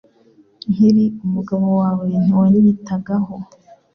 Nkiri 0.71 1.05
umugabo 1.25 1.65
wawe 1.79 2.05
ntiwanyitagaho 2.21 3.35